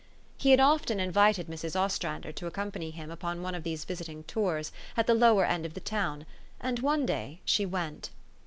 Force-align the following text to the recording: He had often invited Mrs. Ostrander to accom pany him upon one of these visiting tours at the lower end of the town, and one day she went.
He 0.35 0.49
had 0.49 0.59
often 0.59 0.99
invited 0.99 1.45
Mrs. 1.45 1.75
Ostrander 1.79 2.31
to 2.31 2.49
accom 2.49 2.71
pany 2.71 2.91
him 2.91 3.11
upon 3.11 3.43
one 3.43 3.53
of 3.53 3.61
these 3.61 3.85
visiting 3.85 4.23
tours 4.23 4.71
at 4.97 5.05
the 5.05 5.13
lower 5.13 5.45
end 5.45 5.63
of 5.63 5.75
the 5.75 5.79
town, 5.79 6.25
and 6.59 6.79
one 6.79 7.05
day 7.05 7.39
she 7.45 7.67
went. 7.67 8.09